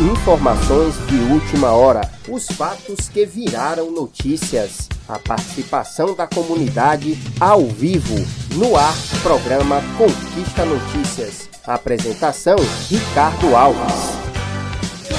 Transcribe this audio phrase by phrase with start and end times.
[0.00, 2.08] Informações de última hora.
[2.28, 4.88] Os fatos que viraram notícias.
[5.08, 8.14] A participação da comunidade ao vivo.
[8.54, 11.48] No ar, programa Conquista Notícias.
[11.66, 12.56] Apresentação:
[12.88, 14.13] Ricardo Alves.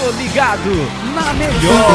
[0.05, 0.69] Tô ligado
[1.15, 1.89] na melhor.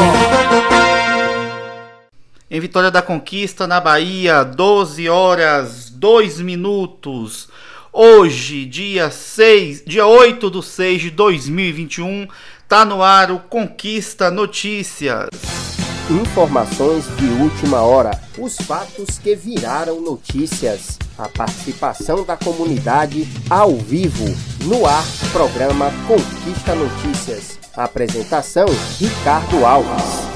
[2.49, 7.47] Em Vitória da Conquista, na Bahia, 12 horas 2 minutos.
[7.93, 12.27] Hoje, dia 6, dia 8 de 6 de 2021,
[12.67, 15.29] tá no ar o Conquista Notícias.
[16.09, 18.11] Informações de última hora.
[18.37, 20.99] Os fatos que viraram notícias.
[21.17, 24.25] A participação da comunidade ao vivo.
[24.65, 27.60] No ar, programa Conquista Notícias.
[27.75, 28.67] Apresentação:
[28.99, 30.29] Ricardo Alves.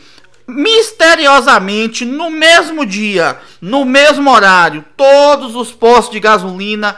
[0.52, 6.96] misteriosamente no mesmo dia, no mesmo horário, todos os postos de gasolina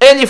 [0.00, 0.28] ele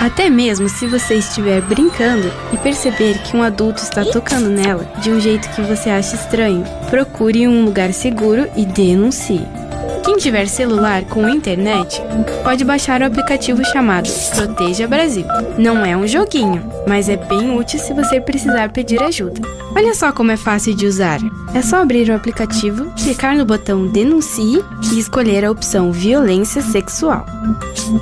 [0.00, 5.10] Até mesmo se você estiver brincando e perceber que um adulto está tocando nela de
[5.10, 9.59] um jeito que você acha estranho, procure um lugar seguro e denuncie.
[10.04, 12.02] Quem tiver celular com internet
[12.42, 15.24] pode baixar o aplicativo chamado Proteja Brasil.
[15.58, 19.40] Não é um joguinho, mas é bem útil se você precisar pedir ajuda.
[19.74, 21.20] Olha só como é fácil de usar.
[21.54, 27.24] É só abrir o aplicativo, clicar no botão Denuncie e escolher a opção Violência Sexual.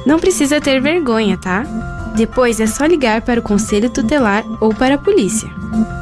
[0.06, 1.64] Não precisa ter vergonha, tá?
[2.14, 5.48] Depois é só ligar para o conselho tutelar ou para a polícia.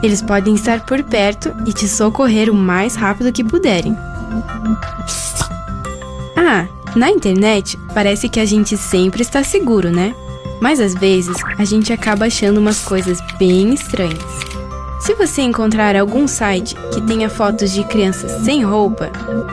[0.03, 3.97] Eles podem estar por perto e te socorrer o mais rápido que puderem.
[6.49, 10.15] Ah, na internet parece que a gente sempre está seguro, né?
[10.61, 14.23] Mas às vezes a gente acaba achando umas coisas bem estranhas.
[15.01, 19.11] Se você encontrar algum site que tenha fotos de crianças sem roupa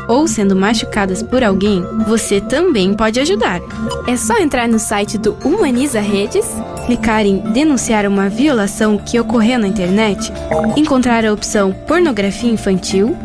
[0.08, 3.60] ou sendo machucadas por alguém, você também pode ajudar.
[4.08, 6.46] É só entrar no site do Humaniza Redes,
[6.86, 10.32] clicar em denunciar uma violação que ocorreu na internet,
[10.76, 13.16] encontrar a opção pornografia infantil,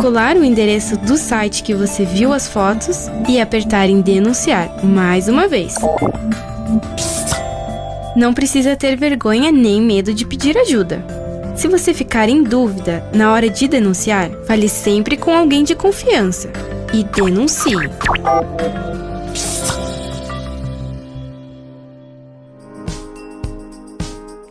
[0.00, 5.28] colar o endereço do site que você viu as fotos e apertar em denunciar mais
[5.28, 5.74] uma vez.
[8.16, 11.04] Não precisa ter vergonha nem medo de pedir ajuda.
[11.54, 16.50] Se você ficar em dúvida na hora de denunciar, fale sempre com alguém de confiança
[16.92, 17.74] e denuncie.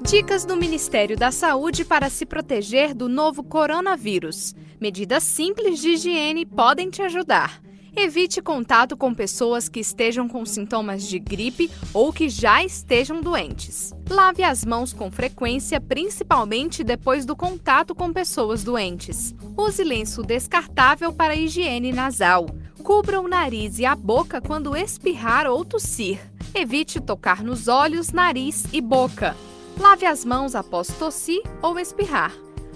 [0.07, 4.55] Dicas do Ministério da Saúde para se proteger do novo coronavírus.
[4.79, 7.61] Medidas simples de higiene podem te ajudar.
[7.93, 13.93] Evite contato com pessoas que estejam com sintomas de gripe ou que já estejam doentes.
[14.09, 19.35] Lave as mãos com frequência, principalmente depois do contato com pessoas doentes.
[19.57, 22.45] Use lenço descartável para higiene nasal.
[22.81, 26.17] Cubra o nariz e a boca quando espirrar ou tossir.
[26.55, 29.35] Evite tocar nos olhos, nariz e boca.
[29.79, 32.33] Lave as mãos após tossir ou espirrar.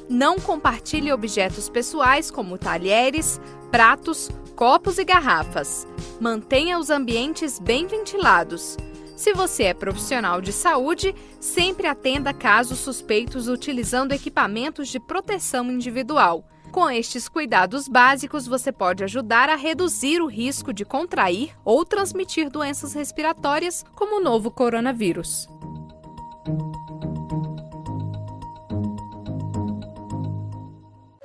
[0.08, 3.40] Não compartilhe objetos pessoais como talheres,
[3.72, 5.88] pratos, copos e garrafas.
[6.20, 8.78] Mantenha os ambientes bem ventilados.
[9.16, 16.44] Se você é profissional de saúde, sempre atenda casos suspeitos utilizando equipamentos de proteção individual.
[16.72, 22.50] Com estes cuidados básicos, você pode ajudar a reduzir o risco de contrair ou transmitir
[22.50, 25.48] doenças respiratórias, como o novo coronavírus.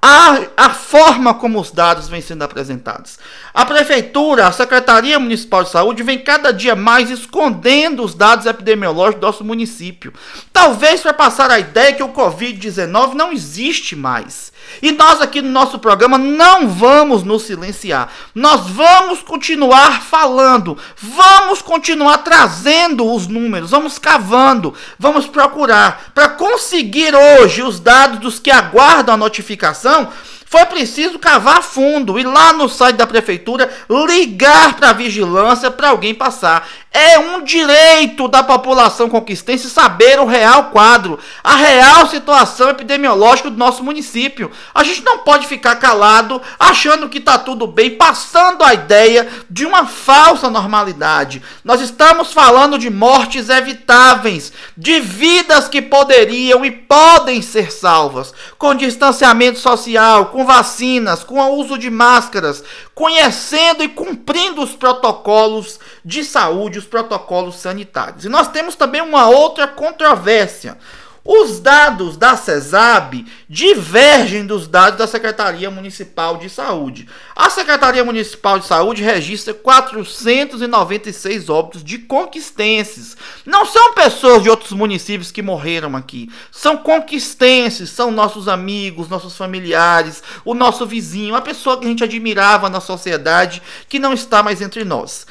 [0.05, 3.21] a, a forma como os dados vêm sendo apresentados.
[3.55, 9.21] A Prefeitura, a Secretaria Municipal de Saúde vem cada dia mais escondendo os dados epidemiológicos
[9.21, 10.13] do nosso município.
[10.53, 14.52] Talvez para passar a ideia que o Covid-19 não existe mais.
[14.81, 18.09] E nós aqui no nosso programa não vamos nos silenciar.
[18.35, 26.11] Nós vamos continuar falando, vamos continuar trazendo os números, vamos cavando, vamos procurar.
[26.15, 30.09] Para conseguir hoje os dados dos que aguardam a notificação
[30.53, 35.89] foi preciso cavar fundo e lá no site da prefeitura ligar para a vigilância para
[35.89, 36.69] alguém passar.
[36.93, 43.57] É um direito da população conquistense saber o real quadro, a real situação epidemiológica do
[43.57, 44.51] nosso município.
[44.75, 49.65] A gente não pode ficar calado achando que está tudo bem, passando a ideia de
[49.65, 51.41] uma falsa normalidade.
[51.65, 58.75] Nós estamos falando de mortes evitáveis, de vidas que poderiam e podem ser salvas, com
[58.75, 62.63] distanciamento social, com vacinas, com o uso de máscaras,
[62.95, 68.25] conhecendo e cumprindo os protocolos de saúde, os protocolos sanitários.
[68.25, 70.77] E nós temos também uma outra controvérsia.
[71.25, 77.09] Os dados da CESAB divergem dos dados da Secretaria Municipal de Saúde.
[77.37, 83.17] A Secretaria Municipal de Saúde registra 496 óbitos de conquistenses.
[83.47, 86.29] Não são pessoas de outros municípios que morreram aqui.
[86.51, 92.03] São conquistenses, são nossos amigos, nossos familiares, o nosso vizinho, a pessoa que a gente
[92.03, 95.25] admirava na sociedade que não está mais entre nós.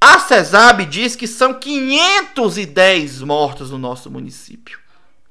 [0.00, 4.85] A CESAB diz que são 510 mortos no nosso município.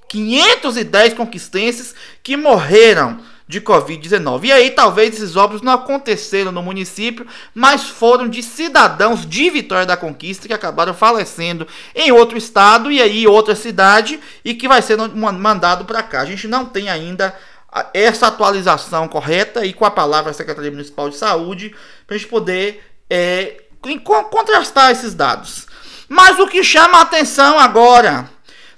[0.08, 4.46] 510 conquistenses que morreram de Covid-19.
[4.46, 9.86] E aí, talvez esses óbitos não aconteceram no município, mas foram de cidadãos de Vitória
[9.86, 14.82] da Conquista que acabaram falecendo em outro estado e aí outra cidade e que vai
[14.82, 16.22] ser mandado para cá.
[16.22, 17.36] A gente não tem ainda
[17.94, 21.76] essa atualização correta e com a palavra da Secretaria Municipal de Saúde
[22.08, 23.62] para a gente poder é,
[24.32, 25.68] contrastar esses dados.
[26.08, 28.30] Mas o que chama a atenção agora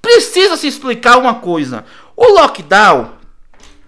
[0.02, 1.84] Precisa se explicar uma coisa:
[2.16, 3.10] o lockdown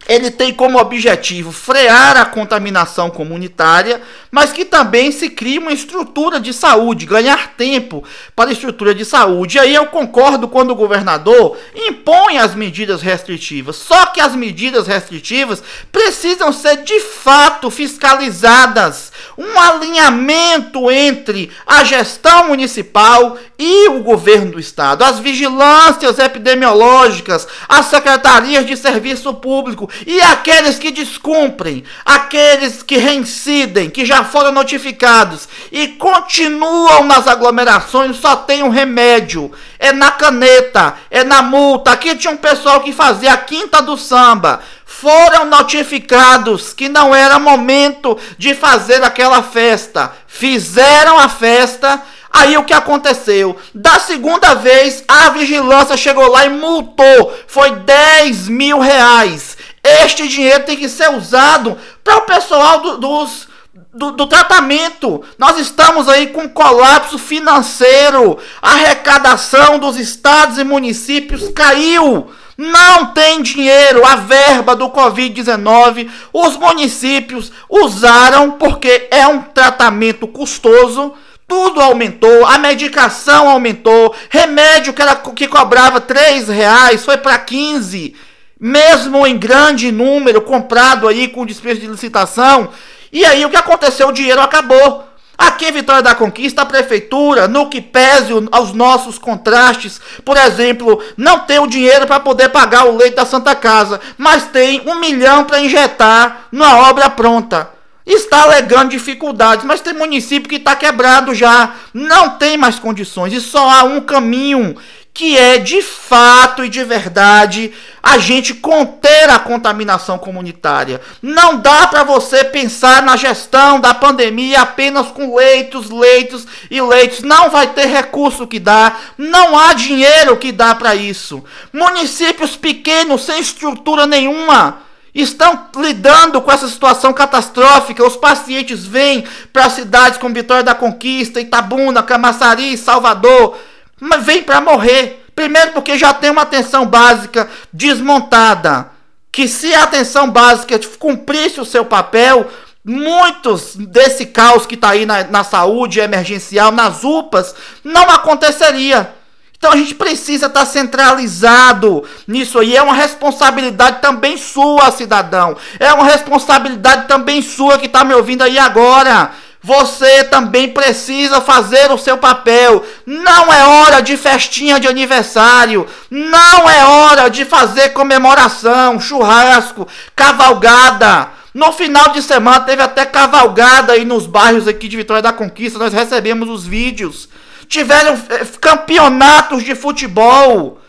[0.08, 6.40] ele tem como objetivo frear a contaminação comunitária, mas que também se cria uma estrutura
[6.40, 8.02] de saúde, ganhar tempo
[8.34, 9.56] para a estrutura de saúde.
[9.56, 13.76] E aí eu concordo quando o governador impõe as medidas restritivas.
[13.76, 19.12] Só que as medidas restritivas precisam ser de fato fiscalizadas.
[19.38, 27.86] Um alinhamento entre a gestão municipal e o governo do estado, as vigilâncias epidemiológicas, as
[27.86, 35.48] secretarias de serviço público e aqueles que descumprem, aqueles que reincidem, que já foram notificados
[35.70, 39.52] e continuam nas aglomerações, só tem um remédio.
[39.78, 41.92] É na caneta, é na multa.
[41.92, 44.60] Aqui tinha um pessoal que fazia a quinta do samba.
[44.86, 50.12] Foram notificados que não era momento de fazer aquela festa.
[50.26, 52.00] Fizeram a festa.
[52.32, 53.58] Aí o que aconteceu?
[53.74, 57.36] Da segunda vez, a vigilância chegou lá e multou.
[57.46, 59.56] Foi 10 mil reais.
[59.82, 63.48] Este dinheiro tem que ser usado para o pessoal do, dos,
[63.92, 65.24] do, do, tratamento.
[65.36, 68.38] Nós estamos aí com colapso financeiro.
[68.60, 72.30] A arrecadação dos estados e municípios caiu.
[72.56, 81.14] Não tem dinheiro, a verba do Covid-19, os municípios usaram porque é um tratamento custoso.
[81.48, 88.14] Tudo aumentou, a medicação aumentou, remédio que, era, que cobrava 3 reais foi para 15
[88.62, 92.68] mesmo em grande número, comprado aí com despesa de licitação.
[93.12, 94.06] E aí o que aconteceu?
[94.06, 95.04] O dinheiro acabou.
[95.36, 101.02] Aqui em Vitória da Conquista, a prefeitura, no que pese aos nossos contrastes, por exemplo,
[101.16, 105.00] não tem o dinheiro para poder pagar o leito da Santa Casa, mas tem um
[105.00, 107.68] milhão para injetar na obra pronta.
[108.06, 113.40] Está alegando dificuldades, mas tem município que está quebrado já, não tem mais condições e
[113.40, 114.76] só há um caminho
[115.14, 117.72] que é de fato e de verdade
[118.02, 121.00] a gente conter a contaminação comunitária.
[121.20, 127.20] Não dá para você pensar na gestão da pandemia apenas com leitos, leitos e leitos.
[127.22, 131.44] Não vai ter recurso que dá, não há dinheiro que dá para isso.
[131.72, 134.82] Municípios pequenos sem estrutura nenhuma
[135.14, 138.04] estão lidando com essa situação catastrófica.
[138.04, 143.56] Os pacientes vêm para cidades como Vitória da Conquista, Itabuna, Camaçari, Salvador
[144.02, 145.24] mas vem para morrer.
[145.32, 148.90] Primeiro porque já tem uma atenção básica desmontada.
[149.30, 152.50] Que se a atenção básica cumprisse o seu papel,
[152.84, 159.14] muitos desse caos que está aí na, na saúde emergencial, nas UPAs, não aconteceria.
[159.56, 162.76] Então a gente precisa estar tá centralizado nisso aí.
[162.76, 165.56] É uma responsabilidade também sua, cidadão.
[165.78, 169.30] É uma responsabilidade também sua que está me ouvindo aí agora.
[169.62, 172.84] Você também precisa fazer o seu papel.
[173.06, 175.86] Não é hora de festinha de aniversário.
[176.10, 181.28] Não é hora de fazer comemoração, churrasco, cavalgada.
[181.54, 185.78] No final de semana teve até cavalgada aí nos bairros aqui de Vitória da Conquista.
[185.78, 187.28] Nós recebemos os vídeos.
[187.68, 190.81] Tiveram eh, campeonatos de futebol.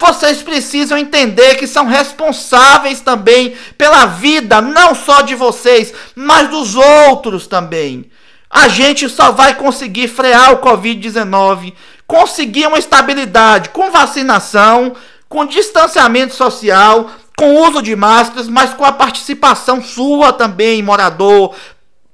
[0.00, 6.76] Vocês precisam entender que são responsáveis também pela vida, não só de vocês, mas dos
[6.76, 8.08] outros também.
[8.48, 11.74] A gente só vai conseguir frear o Covid-19,
[12.06, 14.94] conseguir uma estabilidade com vacinação,
[15.28, 21.54] com distanciamento social, com uso de máscaras, mas com a participação sua também, morador,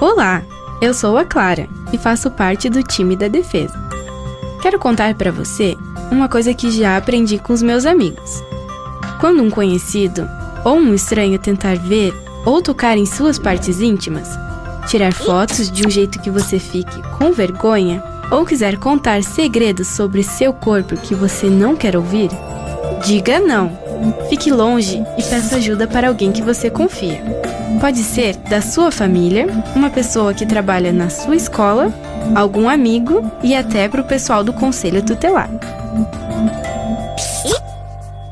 [0.00, 0.57] Olá!
[0.80, 3.74] Eu sou a Clara e faço parte do time da defesa.
[4.62, 5.76] Quero contar para você
[6.08, 8.44] uma coisa que já aprendi com os meus amigos.
[9.20, 10.28] Quando um conhecido
[10.64, 12.14] ou um estranho tentar ver
[12.46, 14.28] ou tocar em suas partes íntimas,
[14.86, 20.22] tirar fotos de um jeito que você fique com vergonha ou quiser contar segredos sobre
[20.22, 22.30] seu corpo que você não quer ouvir,
[23.04, 23.87] diga não.
[24.28, 27.22] Fique longe e peça ajuda para alguém que você confia.
[27.80, 31.92] Pode ser da sua família, uma pessoa que trabalha na sua escola,
[32.34, 35.48] algum amigo e até para o pessoal do conselho tutelar.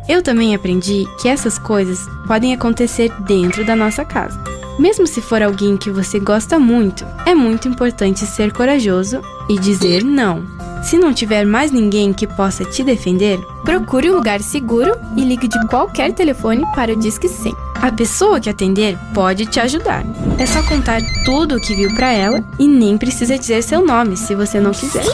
[0.08, 4.38] Eu também aprendi que essas coisas podem acontecer dentro da nossa casa.
[4.78, 10.04] Mesmo se for alguém que você gosta muito, é muito importante ser corajoso e dizer
[10.04, 10.55] não.
[10.82, 15.48] Se não tiver mais ninguém que possa te defender, procure um lugar seguro e ligue
[15.48, 17.52] de qualquer telefone para o Disque 100.
[17.82, 20.04] A pessoa que atender pode te ajudar.
[20.38, 24.16] É só contar tudo o que viu para ela e nem precisa dizer seu nome
[24.16, 25.04] se você não quiser.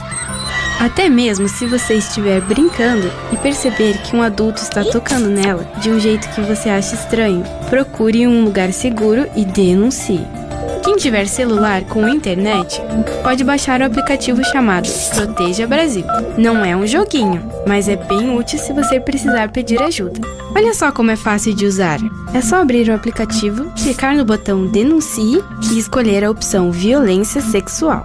[0.78, 5.90] Até mesmo se você estiver brincando e perceber que um adulto está tocando nela de
[5.90, 10.41] um jeito que você acha estranho, procure um lugar seguro e denuncie.
[10.82, 12.80] Quem tiver celular com internet
[13.22, 16.04] pode baixar o aplicativo chamado Proteja Brasil.
[16.36, 20.20] Não é um joguinho, mas é bem útil se você precisar pedir ajuda.
[20.54, 21.98] Olha só como é fácil de usar.
[22.34, 28.04] É só abrir o aplicativo, clicar no botão Denuncie e escolher a opção Violência Sexual.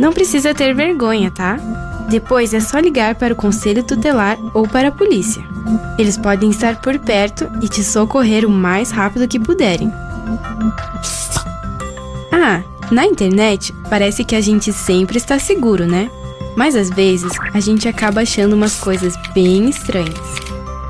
[0.00, 1.58] Não precisa ter vergonha, tá?
[2.08, 5.42] Depois é só ligar para o conselho tutelar ou para a polícia.
[5.98, 9.90] Eles podem estar por perto e te socorrer o mais rápido que puderem.
[12.36, 16.10] Ah, na internet parece que a gente sempre está seguro, né?
[16.56, 20.18] Mas às vezes a gente acaba achando umas coisas bem estranhas.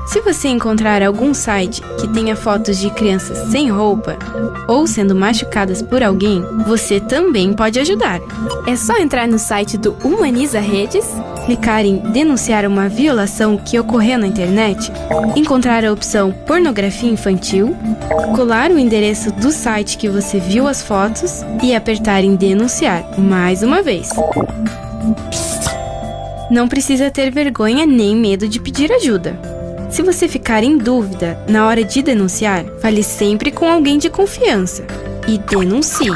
[0.05, 4.17] Se você encontrar algum site que tenha fotos de crianças sem roupa
[4.67, 8.21] ou sendo machucadas por alguém, você também pode ajudar.
[8.67, 11.05] É só entrar no site do Humaniza Redes,
[11.45, 14.91] clicar em denunciar uma violação que ocorreu na internet,
[15.35, 17.75] encontrar a opção pornografia infantil,
[18.35, 23.63] colar o endereço do site que você viu as fotos e apertar em denunciar mais
[23.63, 24.09] uma vez.
[26.51, 29.54] Não precisa ter vergonha nem medo de pedir ajuda.
[29.95, 34.85] Se você ficar em dúvida na hora de denunciar, fale sempre com alguém de confiança
[35.25, 36.09] e denuncie.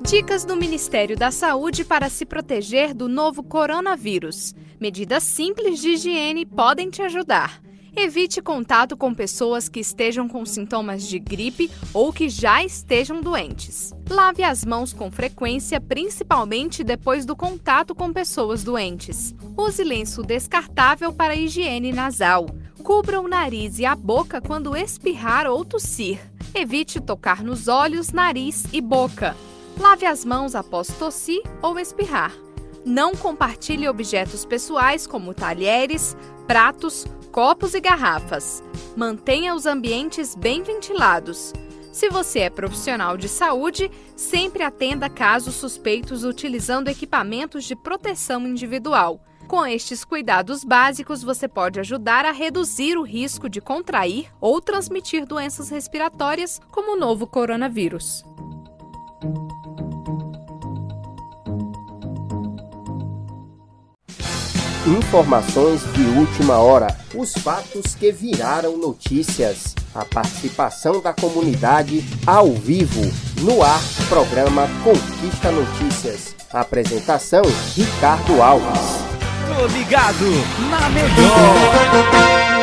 [0.00, 4.54] Dicas do Ministério da Saúde para se proteger do novo coronavírus.
[4.80, 7.60] Medidas simples de higiene podem te ajudar.
[7.96, 13.92] Evite contato com pessoas que estejam com sintomas de gripe ou que já estejam doentes.
[14.10, 19.32] Lave as mãos com frequência, principalmente depois do contato com pessoas doentes.
[19.56, 22.46] Use lenço descartável para higiene nasal.
[22.82, 26.18] Cubra o nariz e a boca quando espirrar ou tossir.
[26.52, 29.36] Evite tocar nos olhos, nariz e boca.
[29.78, 32.32] Lave as mãos após tossir ou espirrar.
[32.84, 36.14] Não compartilhe objetos pessoais como talheres,
[36.46, 38.62] pratos, copos e garrafas.
[38.96, 41.52] Mantenha os ambientes bem ventilados.
[41.92, 49.20] Se você é profissional de saúde, sempre atenda casos suspeitos utilizando equipamentos de proteção individual.
[49.46, 55.26] Com estes cuidados básicos, você pode ajudar a reduzir o risco de contrair ou transmitir
[55.26, 58.24] doenças respiratórias, como o novo coronavírus.
[64.86, 66.94] Informações de última hora.
[67.14, 69.74] Os fatos que viraram notícias.
[69.94, 73.00] A participação da comunidade ao vivo.
[73.40, 76.36] No ar, programa Conquista Notícias.
[76.52, 77.42] Apresentação:
[77.74, 79.04] Ricardo Alves.
[79.48, 80.26] Tô ligado
[80.68, 82.53] na melhor.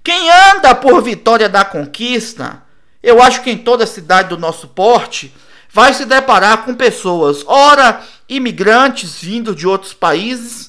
[0.04, 2.62] Quem anda por Vitória da Conquista,
[3.02, 5.34] eu acho que em toda cidade do nosso porte,
[5.72, 10.69] vai se deparar com pessoas, ora imigrantes vindos de outros países,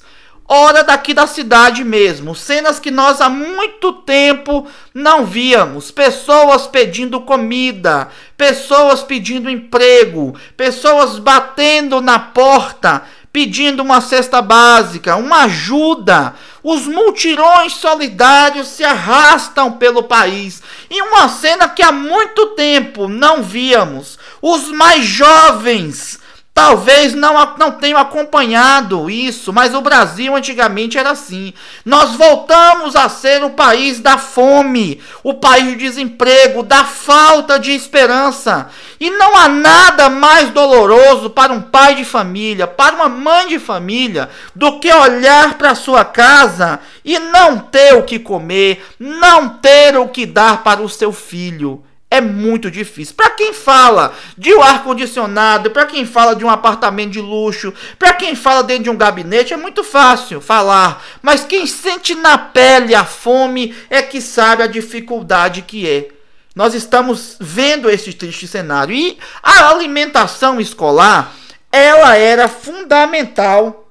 [0.53, 7.21] Hora daqui da cidade mesmo, cenas que nós há muito tempo não víamos, pessoas pedindo
[7.21, 16.35] comida, pessoas pedindo emprego, pessoas batendo na porta, pedindo uma cesta básica, uma ajuda.
[16.65, 20.61] Os multirões solidários se arrastam pelo país.
[20.91, 24.19] E uma cena que há muito tempo não víamos.
[24.43, 26.19] Os mais jovens
[26.63, 31.55] Talvez não, não tenham acompanhado isso, mas o Brasil antigamente era assim.
[31.87, 37.73] Nós voltamos a ser o país da fome, o país do desemprego, da falta de
[37.73, 38.69] esperança.
[39.01, 43.59] E não há nada mais doloroso para um pai de família, para uma mãe de
[43.59, 49.97] família, do que olhar para sua casa e não ter o que comer, não ter
[49.97, 53.15] o que dar para o seu filho é muito difícil.
[53.15, 57.73] Para quem fala de um ar condicionado, para quem fala de um apartamento de luxo,
[57.99, 61.05] para quem fala dentro de um gabinete, é muito fácil falar.
[61.23, 66.09] Mas quem sente na pele a fome é que sabe a dificuldade que é.
[66.55, 71.33] Nós estamos vendo esse triste cenário e a alimentação escolar,
[71.71, 73.89] ela era fundamental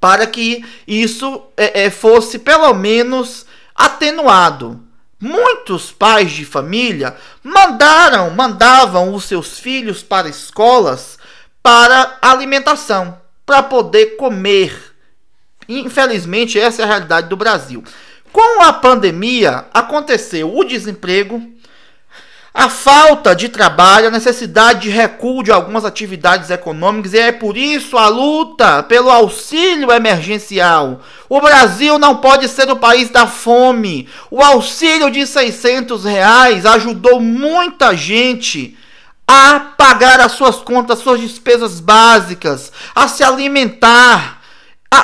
[0.00, 3.44] para que isso é, é, fosse pelo menos
[3.74, 4.80] atenuado.
[5.20, 11.18] Muitos pais de família mandaram, mandavam os seus filhos para escolas
[11.64, 14.94] para alimentação, para poder comer.
[15.66, 17.82] Infelizmente, essa é a realidade do Brasil.
[18.30, 21.42] Com a pandemia, aconteceu o desemprego,
[22.56, 27.56] a falta de trabalho, a necessidade de recuo de algumas atividades econômicas, e é por
[27.56, 31.00] isso a luta pelo auxílio emergencial.
[31.28, 34.08] O Brasil não pode ser o país da fome.
[34.30, 38.78] O auxílio de 600 reais ajudou muita gente
[39.26, 44.40] a pagar as suas contas, suas despesas básicas, a se alimentar.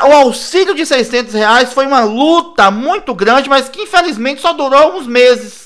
[0.09, 4.99] O auxílio de 600 reais foi uma luta muito grande, mas que infelizmente só durou
[4.99, 5.60] uns meses.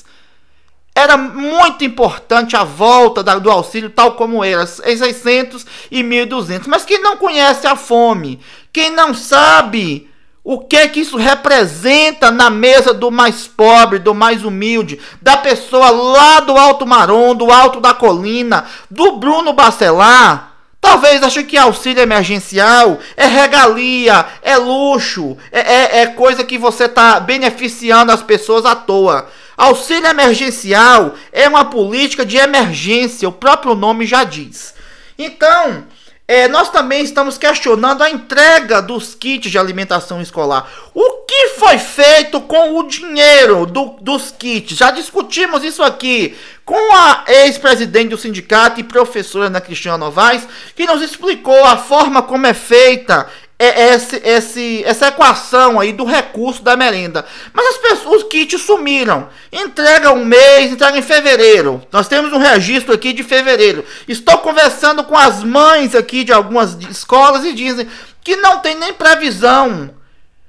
[0.94, 6.64] Era muito importante a volta do auxílio tal como era, em 600 e 1.200.
[6.68, 8.40] Mas quem não conhece a fome,
[8.72, 10.08] quem não sabe
[10.44, 15.90] o que que isso representa na mesa do mais pobre, do mais humilde, da pessoa
[15.90, 20.54] lá do Alto Marom, do Alto da Colina, do Bruno Bacelar,
[20.84, 26.84] Talvez ache que auxílio emergencial é regalia, é luxo, é, é, é coisa que você
[26.84, 29.26] está beneficiando as pessoas à toa.
[29.56, 34.74] Auxílio emergencial é uma política de emergência, o próprio nome já diz.
[35.18, 35.84] Então,
[36.26, 40.66] é, nós também estamos questionando a entrega dos kits de alimentação escolar.
[40.94, 44.74] O que foi feito com o dinheiro do, dos kits?
[44.74, 50.86] Já discutimos isso aqui com a ex-presidente do sindicato e professora Ana Cristina Novaes, que
[50.86, 56.76] nos explicou a forma como é feita esse, esse, essa equação aí do recurso da
[56.76, 57.24] merenda.
[57.52, 59.28] Mas as pessoas, os kits sumiram.
[59.52, 61.82] Entrega um mês, entrega em fevereiro.
[61.92, 63.84] Nós temos um registro aqui de fevereiro.
[64.08, 67.88] Estou conversando com as mães aqui de algumas escolas e dizem
[68.22, 69.94] que não tem nem previsão.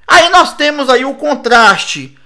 [0.07, 2.17] Aí nós temos aí o contraste.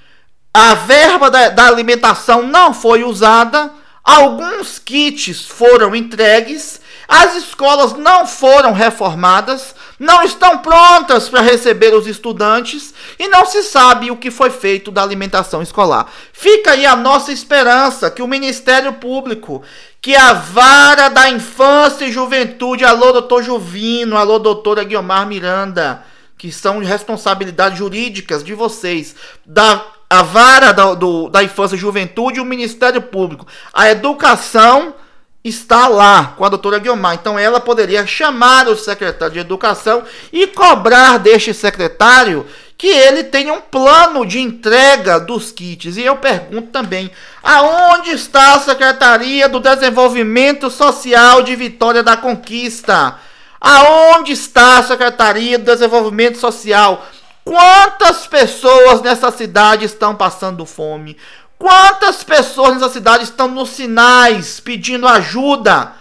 [0.53, 3.71] a verba da, da alimentação não foi usada,
[4.03, 12.07] alguns kits foram entregues, as escolas não foram reformadas, não estão prontas para receber os
[12.07, 16.09] estudantes e não se sabe o que foi feito da alimentação escolar.
[16.31, 19.61] Fica aí a nossa esperança que o Ministério Público,
[20.01, 26.03] que a vara da infância e juventude, alô doutor Juvino, alô doutora Guiomar Miranda,
[26.37, 29.13] que são responsabilidades jurídicas de vocês,
[29.45, 33.45] da a vara do, do, da infância e juventude e o Ministério Público.
[33.71, 34.95] A educação
[35.43, 37.15] está lá com a doutora Guiomar.
[37.15, 42.45] Então ela poderia chamar o secretário de Educação e cobrar deste secretário
[42.77, 45.97] que ele tenha um plano de entrega dos kits.
[45.97, 47.11] E eu pergunto também,
[47.43, 53.19] aonde está a Secretaria do Desenvolvimento Social de Vitória da Conquista?
[53.59, 57.05] Aonde está a Secretaria do Desenvolvimento Social?
[57.43, 61.17] Quantas pessoas nessa cidade estão passando fome?
[61.59, 65.91] Quantas pessoas nessa cidade estão nos sinais pedindo ajuda?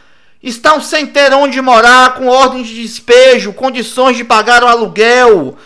[0.41, 5.59] Estão sem ter onde morar, com ordem de despejo, condições de pagar o aluguel.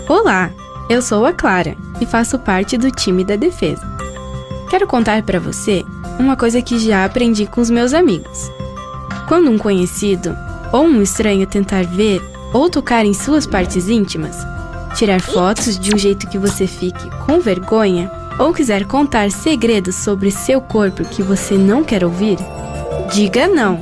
[0.06, 0.50] Olá,
[0.90, 3.80] eu sou a Clara e faço parte do time da defesa.
[4.68, 5.82] Quero contar para você
[6.18, 8.50] uma coisa que já aprendi com os meus amigos.
[9.26, 10.36] Quando um conhecido
[10.72, 12.20] ou um estranho tentar ver
[12.52, 14.36] ou tocar em suas partes íntimas,
[14.94, 20.30] tirar fotos de um jeito que você fique com vergonha ou quiser contar segredos sobre
[20.30, 22.38] seu corpo que você não quer ouvir,
[23.12, 23.78] Diga não.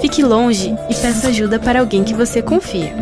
[0.00, 2.94] Fique longe e peça ajuda para alguém que você confia.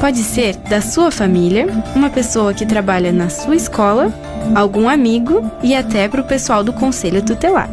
[0.00, 4.12] Pode ser da sua família, uma pessoa que trabalha na sua escola,
[4.54, 7.68] algum amigo e até para o pessoal do conselho tutelar.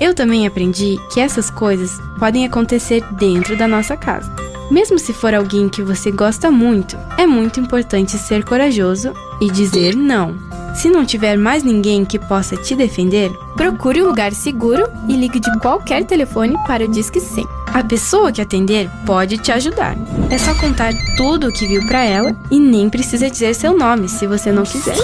[0.00, 4.32] Eu também aprendi que essas coisas podem acontecer dentro da nossa casa.
[4.70, 9.94] Mesmo se for alguém que você gosta muito, é muito importante ser corajoso e dizer
[9.94, 10.34] não.
[10.74, 15.40] Se não tiver mais ninguém que possa te defender, procure um lugar seguro e ligue
[15.40, 17.44] de qualquer telefone para o Disque 100.
[17.66, 19.96] A pessoa que atender pode te ajudar.
[20.30, 24.08] É só contar tudo o que viu para ela e nem precisa dizer seu nome
[24.08, 24.96] se você não quiser.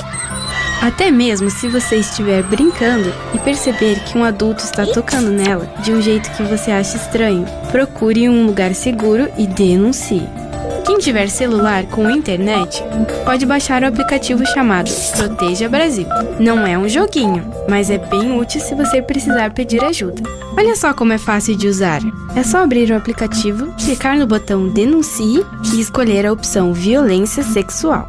[0.81, 5.93] Até mesmo se você estiver brincando e perceber que um adulto está tocando nela de
[5.93, 10.46] um jeito que você acha estranho, procure um lugar seguro e denuncie.
[10.87, 12.81] Quem tiver celular com internet
[13.25, 16.07] pode baixar o aplicativo chamado Proteja Brasil.
[16.39, 20.23] Não é um joguinho, mas é bem útil se você precisar pedir ajuda.
[20.57, 22.01] Olha só como é fácil de usar.
[22.37, 28.07] É só abrir o aplicativo, clicar no botão Denuncie e escolher a opção Violência Sexual.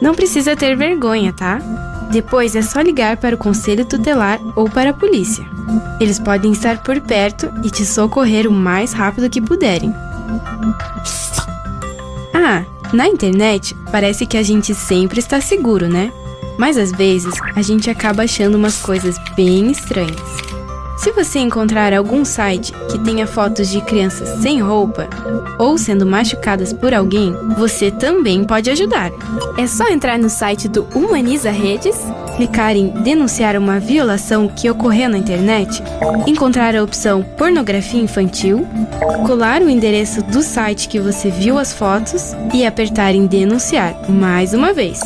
[0.00, 1.58] Não precisa ter vergonha, tá?
[2.12, 5.44] Depois é só ligar para o conselho tutelar ou para a polícia.
[6.00, 9.92] Eles podem estar por perto e te socorrer o mais rápido que puderem.
[12.32, 16.12] Ah, na internet parece que a gente sempre está seguro, né?
[16.58, 20.47] Mas às vezes a gente acaba achando umas coisas bem estranhas.
[20.98, 25.08] Se você encontrar algum site que tenha fotos de crianças sem roupa
[25.56, 29.12] ou sendo machucadas por alguém, você também pode ajudar.
[29.56, 31.96] É só entrar no site do Humaniza Redes,
[32.36, 35.80] clicar em denunciar uma violação que ocorreu na internet,
[36.26, 38.66] encontrar a opção pornografia infantil,
[39.24, 44.52] colar o endereço do site que você viu as fotos e apertar em denunciar mais
[44.52, 45.00] uma vez.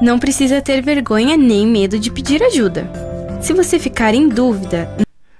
[0.00, 3.07] Não precisa ter vergonha nem medo de pedir ajuda.
[3.40, 4.90] Se você ficar em dúvida,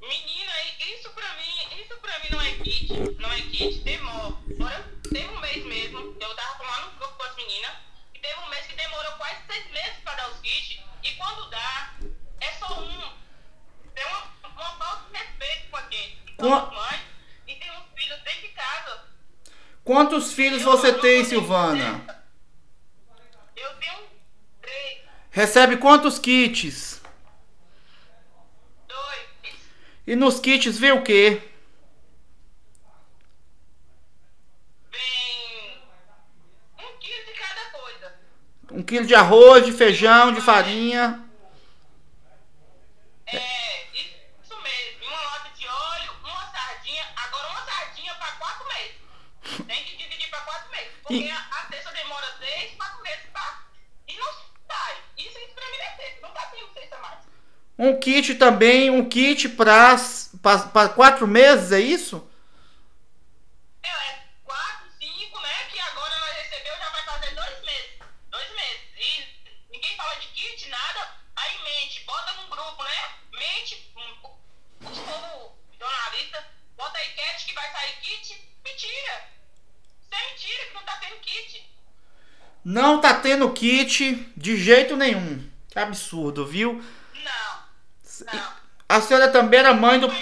[0.00, 4.92] Menina, isso pra mim, isso pra mim não é kit, não é kit, demora.
[5.12, 7.72] Teve um mês mesmo, eu tava no grupo com as meninas,
[8.14, 11.50] e teve um mês que demorou quase seis meses pra dar os kits, e quando
[11.50, 11.94] dá,
[12.40, 13.12] é só um.
[13.94, 16.18] Tem uma, uma falta de respeito com aquele.
[16.38, 17.00] Com as mães,
[17.46, 19.12] e tem uns filhos dentro de casa
[19.84, 22.04] Quantos filhos você tem, Silvana?
[23.56, 23.98] Eu tenho
[24.60, 24.98] três.
[25.30, 27.00] Recebe quantos kits?
[28.86, 29.54] Dois.
[30.06, 31.42] E nos kits vê o quê?
[34.92, 35.82] Vem
[36.78, 38.14] um quilo de cada coisa.
[38.70, 41.28] Um quilo de arroz, de feijão, de farinha.
[51.12, 53.64] Porque a, a cesta demora 3, 4 meses pra.
[54.08, 54.32] E não
[54.66, 54.96] sai.
[55.18, 56.20] Isso é pra mim é cesta.
[56.22, 57.18] Não tá tendo cesta mais.
[57.82, 59.96] Um kit também, um kit pra
[60.94, 62.24] 4 meses, é isso?
[63.82, 65.48] É, é 4, 5, né?
[65.68, 67.90] Que agora nós recebeu já vai fazer 2 meses.
[68.30, 68.82] 2 meses.
[68.96, 71.10] E ninguém fala de kit, nada.
[71.34, 73.00] Aí mente, bota num grupo, né?
[73.32, 79.28] Mente, um, os povo jornalista, bota aí cat que vai sair kit, mentira.
[80.04, 81.68] Isso é mentira que não tá tendo kit.
[82.64, 85.50] Não tá tendo kit de jeito nenhum.
[85.68, 86.74] Que absurdo, viu?
[87.24, 87.41] Não.
[88.88, 90.12] A senhora também era mãe do.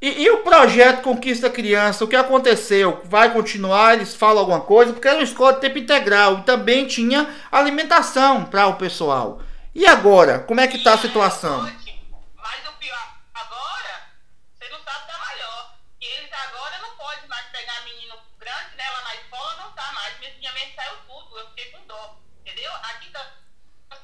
[0.00, 3.00] E, e, o projeto Conquista Criança, o que aconteceu?
[3.04, 3.94] Vai continuar?
[3.94, 4.92] Eles falam alguma coisa?
[4.92, 9.40] Porque era uma escola de tempo integral e também tinha alimentação para o pessoal.
[9.74, 10.40] E agora?
[10.40, 11.62] Como é que está a situação?
[11.62, 14.08] Mas o pior, agora,
[14.52, 15.74] você não sabe da maior.
[15.98, 18.84] Que eles agora não podem mais pegar menino grande, né?
[18.90, 20.12] Lá na escola não tá mais.
[20.38, 22.16] Minha mãe saiu tudo, eu fiquei com dó.
[22.44, 22.70] Entendeu?
[22.82, 23.26] Aqui tá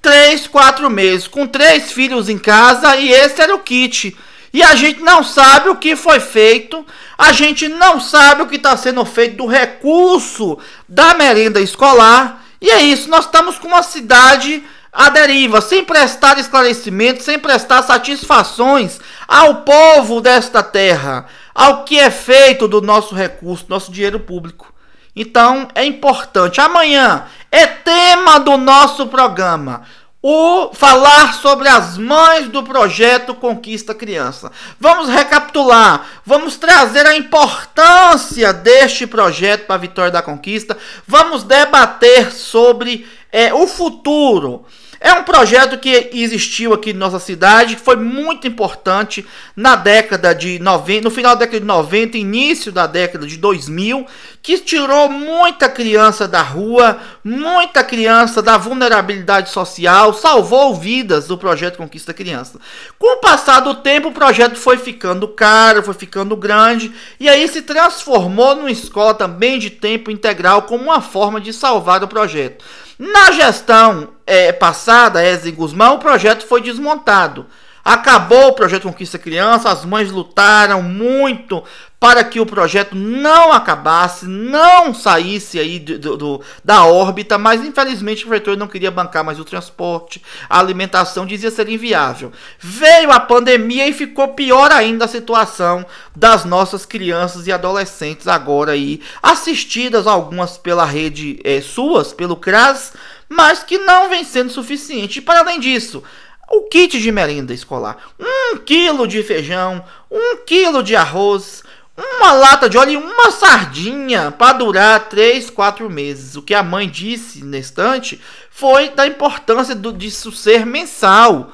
[0.00, 4.16] três, quatro meses, com três filhos em casa e esse era o kit.
[4.52, 6.84] E a gente não sabe o que foi feito,
[7.16, 12.44] a gente não sabe o que está sendo feito do recurso da merenda escolar.
[12.60, 17.82] E é isso, nós estamos com uma cidade à deriva, sem prestar esclarecimentos, sem prestar
[17.82, 18.98] satisfações
[19.28, 24.69] ao povo desta terra, ao que é feito do nosso recurso, nosso dinheiro público.
[25.14, 26.60] Então é importante.
[26.60, 29.82] Amanhã é tema do nosso programa.
[30.22, 34.52] O falar sobre as mães do projeto Conquista Criança.
[34.78, 40.76] Vamos recapitular, vamos trazer a importância deste projeto para a vitória da conquista.
[41.06, 44.66] Vamos debater sobre é, o futuro.
[45.02, 49.26] É um projeto que existiu aqui em nossa cidade, que foi muito importante
[49.56, 54.06] na década de 90, no final da década de 90, início da década de 2000,
[54.42, 61.78] que tirou muita criança da rua, muita criança da vulnerabilidade social, salvou vidas do projeto
[61.78, 62.60] Conquista Criança.
[62.98, 67.48] Com o passar do tempo, o projeto foi ficando caro, foi ficando grande, e aí
[67.48, 72.62] se transformou numa escola também de tempo integral como uma forma de salvar o projeto.
[73.00, 77.46] Na gestão é, passada, Ezzy Guzmão, o projeto foi desmontado.
[77.84, 81.62] Acabou o projeto Conquista Criança, as mães lutaram muito
[82.00, 88.24] para que o projeto não acabasse, não saísse aí do, do, da órbita, mas infelizmente
[88.24, 92.32] o prefeitura não queria bancar mais o transporte, a alimentação dizia ser inviável.
[92.58, 95.84] Veio a pandemia e ficou pior ainda a situação
[96.16, 102.94] das nossas crianças e adolescentes agora aí, assistidas algumas pela rede é, suas, pelo CRAS,
[103.28, 105.18] mas que não vem sendo suficiente.
[105.18, 106.02] E para além disso,
[106.50, 111.62] o kit de merenda escolar, um quilo de feijão, um quilo de arroz,
[111.96, 116.34] uma lata de óleo e uma sardinha para durar 3, 4 meses.
[116.34, 118.20] O que a mãe disse na estante
[118.50, 121.52] foi da importância do, disso ser mensal.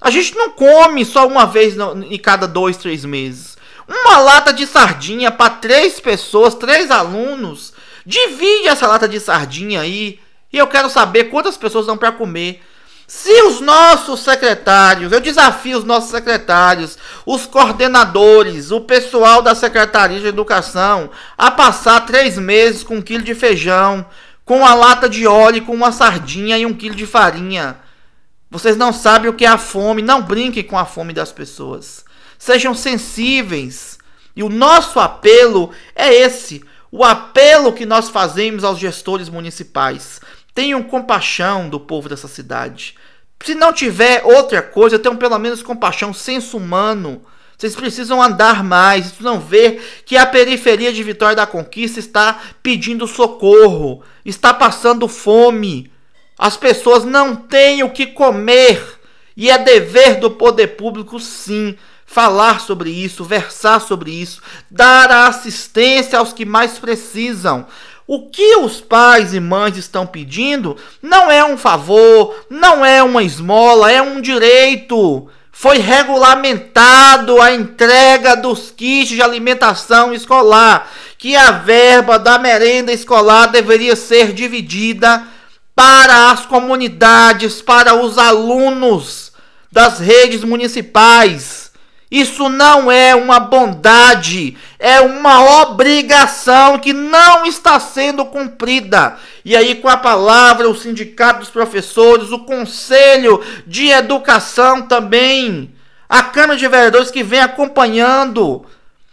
[0.00, 3.58] A gente não come só uma vez no, em cada 2, 3 meses.
[3.86, 7.72] Uma lata de sardinha para três pessoas, três alunos.
[8.06, 10.20] Divide essa lata de sardinha aí.
[10.52, 12.62] E eu quero saber quantas pessoas dão para comer.
[13.10, 20.20] Se os nossos secretários, eu desafio os nossos secretários, os coordenadores, o pessoal da Secretaria
[20.20, 24.04] de Educação a passar três meses com um quilo de feijão,
[24.44, 27.78] com uma lata de óleo, com uma sardinha e um quilo de farinha.
[28.50, 32.04] Vocês não sabem o que é a fome, não brinquem com a fome das pessoas.
[32.38, 33.96] Sejam sensíveis.
[34.36, 40.20] E o nosso apelo é esse: o apelo que nós fazemos aos gestores municipais.
[40.58, 42.96] Tenham compaixão do povo dessa cidade.
[43.44, 47.22] Se não tiver outra coisa, tenham pelo menos compaixão, senso humano.
[47.56, 52.40] Vocês precisam andar mais, vocês precisam ver que a periferia de Vitória da Conquista está
[52.60, 55.92] pedindo socorro, está passando fome.
[56.36, 58.98] As pessoas não têm o que comer.
[59.36, 65.28] E é dever do poder público, sim, falar sobre isso, versar sobre isso, dar a
[65.28, 67.64] assistência aos que mais precisam.
[68.10, 73.22] O que os pais e mães estão pedindo não é um favor, não é uma
[73.22, 75.28] esmola, é um direito.
[75.52, 83.48] Foi regulamentado a entrega dos kits de alimentação escolar, que a verba da merenda escolar
[83.48, 85.22] deveria ser dividida
[85.76, 89.32] para as comunidades, para os alunos
[89.70, 91.67] das redes municipais.
[92.10, 99.18] Isso não é uma bondade, é uma obrigação que não está sendo cumprida.
[99.44, 105.70] E aí, com a palavra, o Sindicato dos Professores, o Conselho de Educação também,
[106.08, 108.64] a Câmara de Vereadores que vem acompanhando.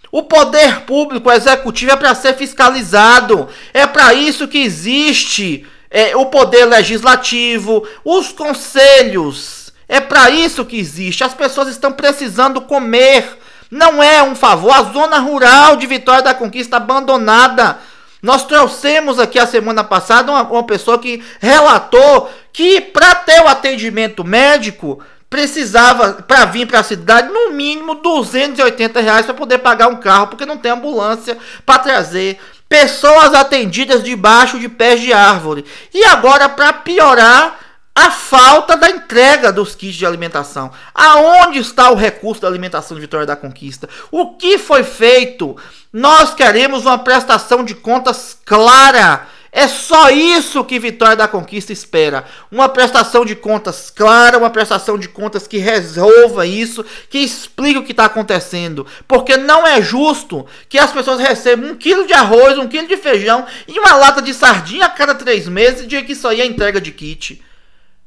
[0.09, 3.49] O poder público, executivo, é para ser fiscalizado.
[3.73, 10.77] É para isso que existe é, o poder legislativo, os conselhos é para isso que
[10.77, 11.23] existe.
[11.23, 13.37] As pessoas estão precisando comer.
[13.69, 14.71] Não é um favor.
[14.71, 17.77] A zona rural de Vitória da Conquista abandonada.
[18.21, 23.47] Nós trouxemos aqui a semana passada uma, uma pessoa que relatou que para ter o
[23.47, 29.89] atendimento médico precisava para vir para a cidade no mínimo 280 reais para poder pagar
[29.89, 35.65] um carro porque não tem ambulância para trazer pessoas atendidas debaixo de pés de árvore
[35.93, 37.59] e agora para piorar
[37.95, 40.69] a falta da entrega dos kits de alimentação.
[40.93, 43.87] Aonde está o recurso da alimentação de Vitória da Conquista?
[44.11, 45.55] O que foi feito?
[45.93, 49.25] Nós queremos uma prestação de contas clara.
[49.49, 52.25] É só isso que Vitória da Conquista espera.
[52.51, 57.83] Uma prestação de contas clara, uma prestação de contas que resolva isso, que explique o
[57.83, 58.85] que está acontecendo.
[59.07, 62.97] Porque não é justo que as pessoas recebam um quilo de arroz, um quilo de
[62.97, 66.41] feijão e uma lata de sardinha a cada três meses e digam que isso aí
[66.41, 67.41] é entrega de kit.